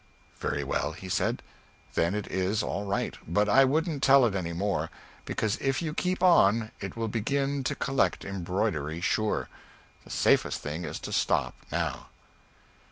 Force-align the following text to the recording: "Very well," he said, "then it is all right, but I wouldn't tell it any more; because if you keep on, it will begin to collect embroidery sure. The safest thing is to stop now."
"Very 0.39 0.63
well," 0.63 0.93
he 0.93 1.07
said, 1.09 1.43
"then 1.93 2.15
it 2.15 2.25
is 2.25 2.63
all 2.63 2.85
right, 2.85 3.15
but 3.27 3.47
I 3.47 3.63
wouldn't 3.65 4.01
tell 4.01 4.25
it 4.25 4.33
any 4.33 4.51
more; 4.51 4.89
because 5.25 5.57
if 5.61 5.79
you 5.79 5.93
keep 5.93 6.23
on, 6.23 6.71
it 6.79 6.95
will 6.97 7.07
begin 7.07 7.63
to 7.65 7.75
collect 7.75 8.25
embroidery 8.25 8.99
sure. 8.99 9.47
The 10.03 10.09
safest 10.09 10.57
thing 10.59 10.85
is 10.85 10.97
to 11.01 11.13
stop 11.13 11.53
now." 11.71 12.07